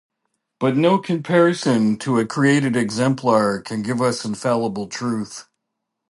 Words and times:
But 0.59 0.75
no 0.75 0.97
comparison 0.97 1.95
to 1.99 2.17
a 2.17 2.25
created 2.25 2.75
exemplar 2.75 3.61
can 3.61 3.83
give 3.83 4.01
us 4.01 4.25
infallible 4.25 4.87
truth. 4.87 5.47